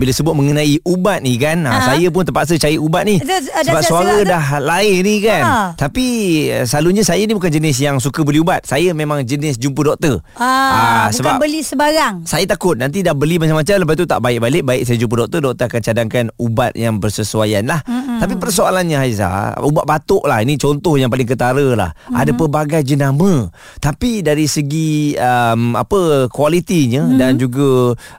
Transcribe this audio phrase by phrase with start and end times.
[0.00, 1.70] Bila sebut mengenai ubat ni kan ha.
[1.70, 1.84] Ha.
[1.86, 4.30] saya pun terpaksa cari ubat ni Itu, uh, sebab suara selak tu.
[4.30, 5.56] dah lain ni kan Ha.
[5.76, 6.06] tapi
[6.48, 10.24] eh, selalunya saya ni bukan jenis yang suka beli ubat saya memang jenis jumpa doktor
[10.34, 12.24] Ah, Ah, bukan sebab beli sebarang.
[12.24, 15.40] saya takut nanti dah beli macam-macam lepas tu tak baik balik baik saya jumpa doktor
[15.42, 18.18] doktor akan cadangkan ubat yang bersesuaian lah mm-hmm.
[18.18, 19.28] tapi persoalannya Haiza
[19.60, 22.16] ubat batuk lah ini contoh yang paling ketara lah mm-hmm.
[22.16, 27.18] ada pelbagai jenama tapi dari segi um, apa kualitinya mm-hmm.
[27.18, 27.68] dan juga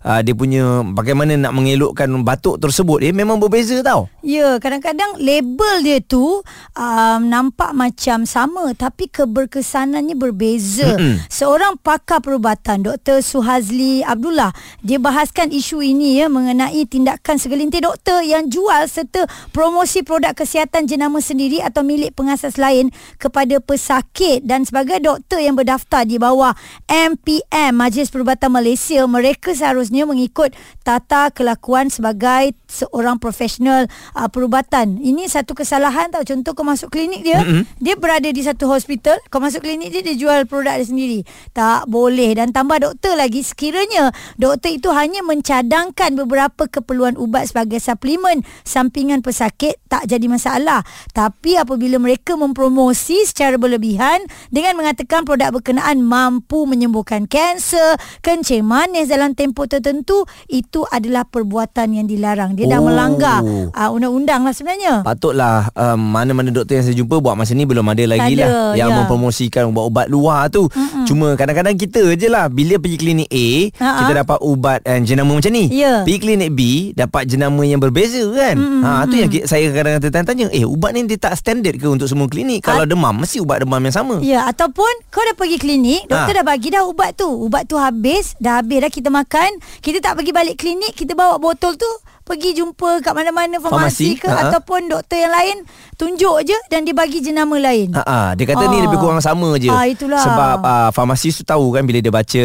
[0.03, 5.81] uh, dia punya bagaimana nak mengelokkan batuk tersebut eh memang berbeza tau Ya, kadang-kadang label
[5.81, 6.45] dia tu
[6.77, 10.93] um, nampak macam sama tapi keberkesanannya berbeza.
[10.93, 11.25] Mm-mm.
[11.25, 13.25] Seorang pakar perubatan, Dr.
[13.25, 14.53] Suhazli Abdullah,
[14.85, 20.85] dia bahaskan isu ini ya mengenai tindakan segelintir doktor yang jual serta promosi produk kesihatan
[20.85, 26.53] jenama sendiri atau milik pengasas lain kepada pesakit dan sebagai doktor yang berdaftar di bawah
[26.85, 30.53] MPM Majlis Perubatan Malaysia, mereka seharusnya mengikut
[30.85, 33.85] tata kelakuan sebagai seorang profesional
[34.17, 34.97] uh, perubatan.
[34.97, 36.25] Ini satu kesalahan tau.
[36.25, 37.77] Contoh kau masuk klinik dia, mm-hmm.
[37.77, 41.19] dia berada di satu hospital, kau masuk klinik dia dia jual produk dia sendiri.
[41.53, 44.09] Tak boleh dan tambah doktor lagi sekiranya
[44.41, 50.81] doktor itu hanya mencadangkan beberapa keperluan ubat sebagai suplemen sampingan pesakit tak jadi masalah.
[51.13, 59.11] Tapi apabila mereka mempromosi secara berlebihan dengan mengatakan produk berkenaan mampu menyembuhkan kanser, kencing manis
[59.11, 61.50] dalam tempoh tertentu, itu adalah perbuatan
[61.91, 62.55] yang dilarang.
[62.55, 62.87] Dia dah Oh.
[62.87, 63.39] melanggar
[63.75, 65.03] uh, undang-undang lah sebenarnya.
[65.03, 68.89] Patutlah um, mana-mana doktor yang saya jumpa buat masa ni belum ada lagi lah yang
[68.89, 68.95] ya.
[69.03, 70.65] mempromosikan ubat-ubat luar tu.
[70.71, 71.00] Mm-mm.
[71.11, 73.99] Cuma kadang-kadang kita je lah bila pergi klinik A Ha-ha.
[73.99, 75.67] kita dapat ubat and jenama macam ni.
[75.67, 76.07] Ya.
[76.07, 76.61] Pergi klinik B
[76.95, 78.55] dapat jenama yang berbeza kan.
[78.55, 78.79] Mm-mm.
[78.79, 82.31] Ha tu yang saya kadang-kadang tertanya-tanya, eh ubat ni dia tak standard ke untuk semua
[82.31, 82.63] klinik?
[82.63, 84.23] Kalau demam mesti ubat demam yang sama.
[84.23, 86.39] Ya, ataupun kau dah pergi klinik, doktor Ha.
[86.39, 87.27] dah bagi dah ubat tu.
[87.27, 89.49] Ubat tu habis, dah habis dah kita makan.
[89.83, 91.89] Kita tak pergi balik klinik, kita bawa botol tu
[92.31, 94.47] pergi jumpa kat mana-mana farmasi, Farmasi, ke ha.
[94.47, 95.57] ataupun doktor yang lain
[95.93, 97.91] tunjuk je dan dia bagi jenama lain.
[97.91, 98.87] Ha ah, dia kata ni Ah.
[98.87, 99.67] lebih kurang sama je.
[99.67, 100.17] Ah, itulah.
[100.17, 102.43] Sebab ah, farmasis tu tahu kan bila dia baca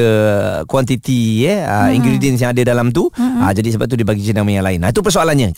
[0.67, 1.97] kuantiti ya, ah, Hmm.
[1.97, 4.83] ingredients yang ada dalam tu, ah, jadi sebab tu dia bagi jenama yang lain.
[4.83, 5.55] Nah, itu persoalannya.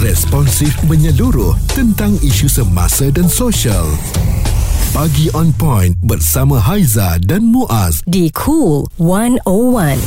[0.00, 3.88] Responsif menyeluruh tentang isu semasa dan sosial.
[4.94, 7.98] Pagi on point bersama Haiza dan Muaz.
[8.06, 9.98] Di Cool 101.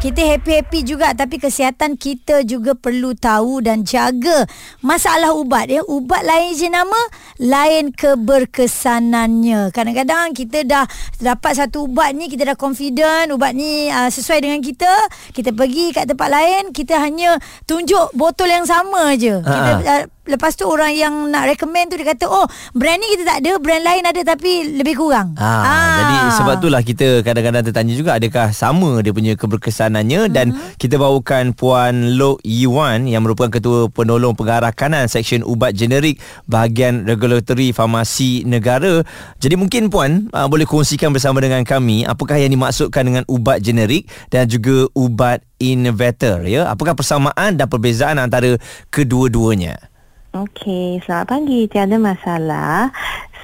[0.00, 4.48] Kita happy-happy juga tapi kesihatan kita juga perlu tahu dan jaga
[4.80, 5.84] masalah ubat ya.
[5.84, 6.96] Ubat lain jenama,
[7.36, 9.68] lain keberkesanannya.
[9.68, 10.88] Kadang-kadang kita dah
[11.20, 14.92] dapat satu ubat ni, kita dah confident ubat ni uh, sesuai dengan kita.
[15.36, 17.36] Kita pergi kat tempat lain, kita hanya
[17.68, 19.44] tunjuk botol yang sama je.
[19.44, 23.22] Kita uh, Lepas tu orang yang nak recommend tu dia kata oh brand ni kita
[23.24, 25.36] tak ada brand lain ada tapi lebih kurang.
[25.36, 25.92] Ah, Ah.
[25.94, 30.76] Jadi sebab itulah kita kadang-kadang tertanya juga adakah sama dia punya keberkesanannya dan Mhm.
[30.76, 37.04] kita bawakan Puan Lok Yiwan yang merupakan Ketua Penolong Pengarah Kanan Seksyen Ubat Generik Bahagian
[37.04, 39.04] Regulatory Farmasi Negara.
[39.38, 44.04] Jadi mungkin Puan uh, boleh kongsikan bersama dengan kami apakah yang dimaksudkan dengan ubat generik
[44.28, 46.66] dan juga ubat innovator ya.
[46.66, 48.56] Apakah persamaan dan perbezaan antara
[48.88, 49.93] kedua-duanya?
[50.34, 51.70] Okey, selamat pagi.
[51.70, 52.90] Tiada masalah.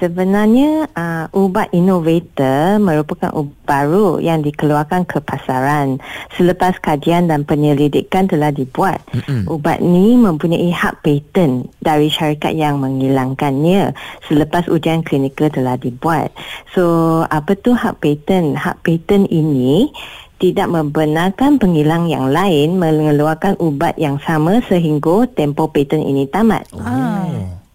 [0.03, 6.03] Sebenarnya uh, ubat innovator merupakan ubat baru yang dikeluarkan ke pasaran
[6.35, 8.99] selepas kajian dan penyelidikan telah dibuat.
[9.15, 9.47] Mm-mm.
[9.47, 13.95] Ubat ni mempunyai hak paten dari syarikat yang menghilangkannya
[14.27, 16.35] selepas ujian klinikal telah dibuat.
[16.75, 18.59] So, apa tu hak paten?
[18.59, 19.95] Hak paten ini
[20.41, 26.65] tidak membenarkan penghilang yang lain mengeluarkan ubat yang sama sehingga tempoh paten ini tamat.
[26.81, 27.29] Ah.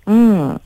[0.06, 0.58] Hmm.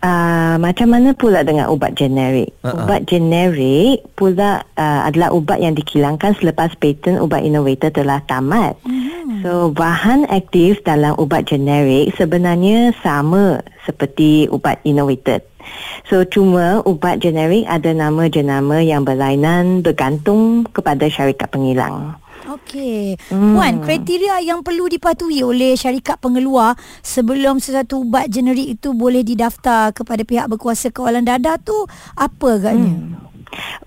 [0.00, 2.56] Uh, macam mana pula dengan ubat generik?
[2.64, 2.88] Uh-uh.
[2.88, 8.80] Ubat generik pula uh, adalah ubat yang dikilangkan selepas paten ubat innovator telah tamat.
[8.80, 9.44] Hmm.
[9.44, 15.44] So, bahan aktif dalam ubat generik sebenarnya sama seperti ubat innovator.
[16.08, 22.16] So, cuma ubat generik ada nama jenama yang berlainan bergantung kepada syarikat penghilang.
[22.50, 23.14] Okey.
[23.30, 23.54] Hmm.
[23.54, 29.94] Puan, kriteria yang perlu dipatuhi oleh syarikat pengeluar sebelum sesuatu ubat generik itu boleh didaftar
[29.94, 31.86] kepada pihak berkuasa kawalan dadah tu
[32.18, 32.90] apa agaknya?
[32.90, 33.29] Hmm.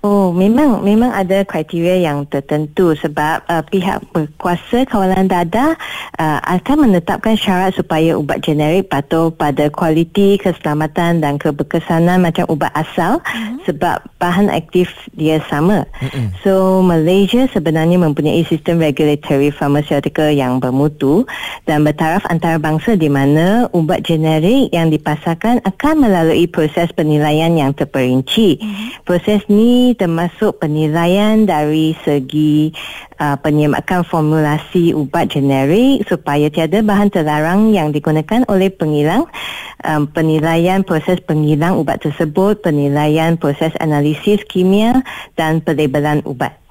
[0.03, 5.79] Oh, memang memang ada kriteria yang tertentu sebab uh, pihak berkuasa kawalan dadah
[6.19, 12.75] uh, akan menetapkan syarat supaya ubat generik patuh pada kualiti, keselamatan dan keberkesanan macam ubat
[12.75, 13.63] asal mm-hmm.
[13.63, 15.87] sebab bahan aktif dia sama.
[16.03, 16.27] Mm-hmm.
[16.43, 21.23] So, Malaysia sebenarnya mempunyai sistem regulatory pharmaceutical yang bermutu
[21.63, 28.59] dan bertaraf antarabangsa di mana ubat generik yang dipasarkan akan melalui proses penilaian yang terperinci.
[28.59, 29.07] Mm-hmm.
[29.07, 32.73] Proses ni termasuk penilaian dari segi
[33.21, 39.29] uh, penyemakan formulasi ubat generik supaya tiada bahan terlarang yang digunakan oleh pengilang.
[39.83, 45.03] Um, penilaian proses pengilang ubat tersebut penilaian proses analisis kimia
[45.35, 46.62] dan pelabelan ubat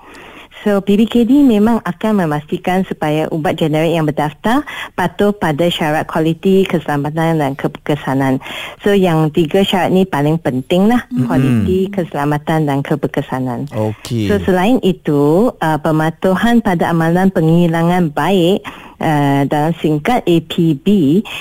[0.62, 4.62] So PBKD memang akan memastikan supaya ubat generik yang berdaftar
[4.94, 8.38] patuh pada syarat kualiti, keselamatan dan keberkesanan.
[8.86, 11.02] So yang tiga syarat ni paling penting lah.
[11.10, 11.26] Mm-hmm.
[11.26, 13.66] Kualiti, keselamatan dan keberkesanan.
[13.74, 14.30] Okay.
[14.30, 18.62] So selain itu, uh, pematuhan pada amalan penghilangan baik
[19.02, 20.86] uh, dalam singkat APB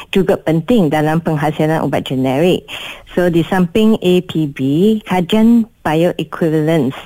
[0.10, 2.66] juga penting dalam penghasilan ubat generik.
[3.14, 4.58] So di samping APB,
[5.06, 6.98] kajian bioequivalence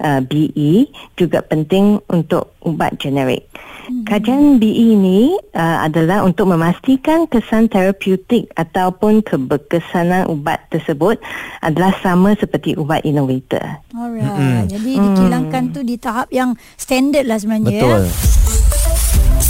[0.00, 3.48] uh, BE juga penting untuk ubat generik.
[3.82, 4.06] Hmm.
[4.06, 11.18] Kajian BE ini uh, adalah untuk memastikan kesan terapeutik ataupun keberkesanan ubat tersebut
[11.60, 13.82] adalah sama seperti ubat innovator.
[13.90, 14.22] Alright.
[14.22, 14.60] Mm-hmm.
[14.70, 15.74] Jadi dikilangkan hmm.
[15.74, 17.70] tu di tahap yang standard lah sebenarnya.
[17.70, 17.82] Ya.
[17.82, 18.02] Betul.
[18.06, 18.42] Ya?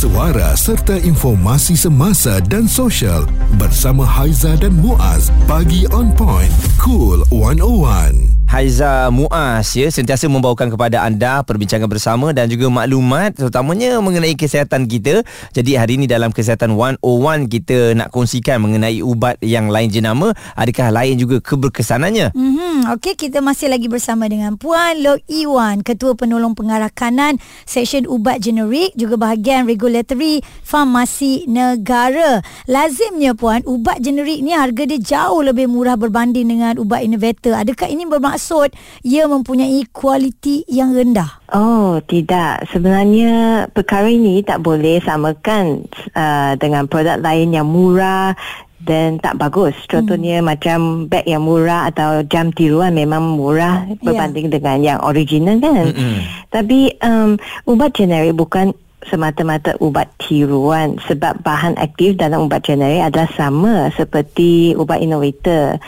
[0.03, 3.23] suara serta informasi semasa dan sosial
[3.55, 6.51] bersama Haiza dan Muaz bagi on point
[6.83, 13.97] cool 101 Haiza Muaz ya sentiasa membawakan kepada anda perbincangan bersama dan juga maklumat terutamanya
[14.05, 15.25] mengenai kesihatan kita.
[15.57, 17.01] Jadi hari ini dalam kesihatan 101
[17.49, 22.37] kita nak kongsikan mengenai ubat yang lain jenama adakah lain juga keberkesanannya.
[22.37, 28.05] Mhm okey kita masih lagi bersama dengan Puan Lok Iwan ketua penolong pengarah kanan seksyen
[28.05, 32.45] ubat generik juga bahagian regulatory farmasi negara.
[32.69, 37.57] Lazimnya puan ubat generik ni harga dia jauh lebih murah berbanding dengan ubat innovator.
[37.57, 38.75] Adakah ini bermaksud bermaksud
[39.07, 41.39] ia mempunyai kualiti yang rendah?
[41.55, 42.67] Oh, tidak.
[42.75, 45.87] Sebenarnya perkara ini tak boleh samakan
[46.19, 48.35] uh, dengan produk lain yang murah
[48.83, 49.79] dan tak bagus.
[49.87, 50.47] Contohnya hmm.
[50.51, 53.95] macam beg yang murah atau jam tiruan memang murah ya.
[54.03, 54.55] berbanding yeah.
[54.59, 55.95] dengan yang original kan.
[55.95, 56.19] Mm-hmm.
[56.51, 57.39] Tapi um,
[57.71, 58.75] ubat generik bukan
[59.09, 65.81] semata-mata ubat tiruan sebab bahan aktif dalam ubat generik adalah sama seperti ubat innovator.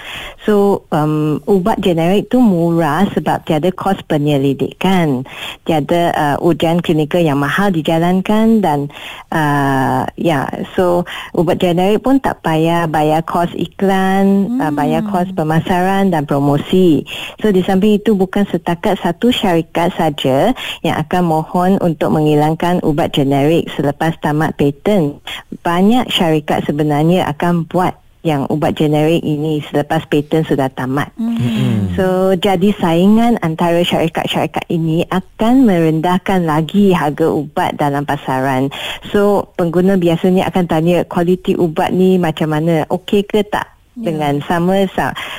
[0.43, 5.25] So, um, ubat generik tu murah sebab tiada kos penyelidikan.
[5.65, 8.93] Tiada uh, ujian klinikal yang mahal dijalankan dan
[9.33, 14.71] uh, ya, yeah, so ubat generik pun tak payah bayar kos iklan, uh, hmm.
[14.71, 17.05] uh, bayar kos pemasaran dan promosi.
[17.41, 20.53] So, di samping itu bukan setakat satu syarikat saja
[20.85, 25.21] yang akan mohon untuk menghilangkan ubat ubat generik selepas tamat paten.
[25.61, 31.13] Banyak syarikat sebenarnya akan buat yang ubat generik ini selepas paten sudah tamat.
[31.21, 32.01] Mm-hmm.
[32.01, 38.73] So jadi saingan antara syarikat-syarikat ini akan merendahkan lagi harga ubat dalam pasaran.
[39.13, 42.89] So pengguna biasanya akan tanya kualiti ubat ni macam mana?
[42.89, 43.69] Okey ke tak?
[43.95, 44.11] Yeah.
[44.11, 44.91] dengan sama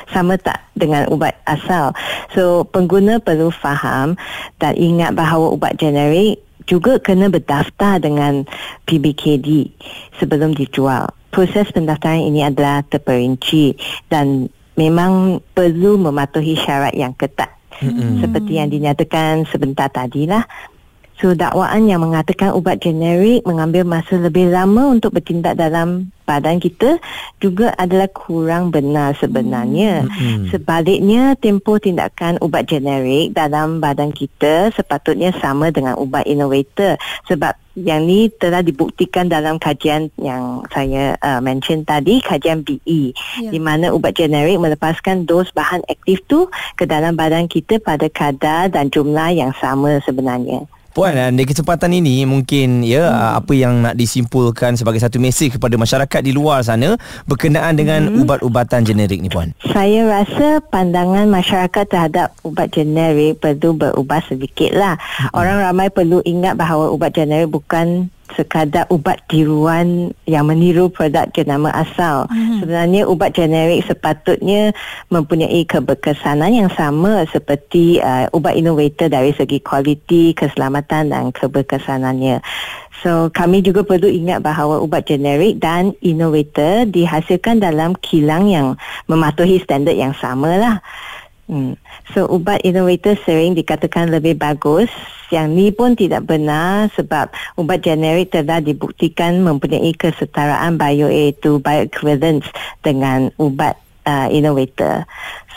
[0.08, 1.92] sama tak dengan ubat asal.
[2.32, 4.16] So pengguna perlu faham
[4.56, 8.44] dan ingat bahawa ubat generik juga kena berdaftar dengan
[8.84, 9.70] PBKD
[10.18, 11.08] sebelum dijual.
[11.30, 13.78] Proses pendaftaran ini adalah terperinci
[14.10, 17.50] dan memang perlu mematuhi syarat yang ketat.
[17.76, 18.24] Mm-hmm.
[18.24, 20.44] Seperti yang dinyatakan sebentar tadilah.
[21.16, 27.00] So dakwaan yang mengatakan ubat generik mengambil masa lebih lama untuk bertindak dalam badan kita
[27.40, 30.04] juga adalah kurang benar sebenarnya.
[30.04, 30.50] Hmm.
[30.52, 38.08] Sebaliknya, tempoh tindakan ubat generik dalam badan kita sepatutnya sama dengan ubat innovator sebab yang
[38.08, 43.52] ni telah dibuktikan dalam kajian yang saya uh, mention tadi, kajian BE ya.
[43.52, 48.68] di mana ubat generik melepaskan dos bahan aktif tu ke dalam badan kita pada kadar
[48.72, 50.64] dan jumlah yang sama sebenarnya.
[50.96, 53.44] Puan, eh, di kesempatan ini mungkin ya hmm.
[53.44, 56.96] apa yang nak disimpulkan sebagai satu mesej kepada masyarakat di luar sana
[57.28, 58.24] berkenaan dengan hmm.
[58.24, 59.52] ubat-ubatan generik ni puan.
[59.60, 64.96] Saya rasa pandangan masyarakat terhadap ubat generik perlu berubah sedikitlah.
[64.96, 65.36] Hmm.
[65.36, 71.70] Orang ramai perlu ingat bahawa ubat generik bukan sekadar ubat tiruan yang meniru produk jenama
[71.70, 72.26] asal.
[72.26, 72.58] Hmm.
[72.58, 74.74] Sebenarnya ubat generik sepatutnya
[75.12, 82.42] mempunyai keberkesanan yang sama seperti uh, ubat innovator dari segi kualiti, keselamatan dan keberkesanannya.
[83.04, 88.74] So kami juga perlu ingat bahawa ubat generik dan innovator dihasilkan dalam kilang yang
[89.06, 90.76] mematuhi standard yang sama lah.
[91.46, 91.78] Hmm.
[92.10, 94.90] So ubat innovator sering dikatakan lebih bagus.
[95.30, 102.46] Yang ni pun tidak benar sebab ubat generik telah dibuktikan mempunyai kesetaraan bio iaitu bioequivalence
[102.86, 103.74] dengan ubat
[104.06, 105.02] uh, innovator.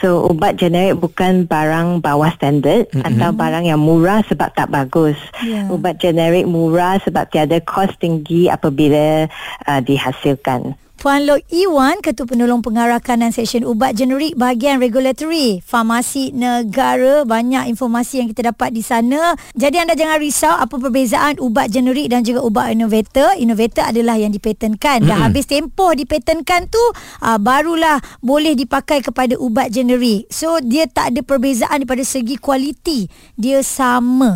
[0.01, 3.05] So ubat generik bukan barang bawah standard mm-hmm.
[3.05, 5.19] atau barang yang murah sebab tak bagus.
[5.46, 5.69] Yeah.
[5.69, 9.29] Ubat generik murah sebab tiada kos tinggi apabila
[9.69, 10.74] uh, dihasilkan.
[11.00, 17.24] Puan Lok Iwan, Ketua Penolong Pengarah Kanan Seksyen Ubat Generik Bahagian Regulatory Farmasi Negara.
[17.24, 19.32] Banyak informasi yang kita dapat di sana.
[19.56, 23.32] Jadi anda jangan risau apa perbezaan ubat generik dan juga ubat innovator.
[23.39, 25.08] Innovator adalah yang dipatenkan.
[25.08, 26.84] Dah habis tempoh dipatenkan tu,
[27.24, 30.27] uh, barulah boleh dipakai kepada ubat generik.
[30.27, 33.08] So dia tak ada perbezaan daripada segi kualiti.
[33.39, 34.36] Dia sama.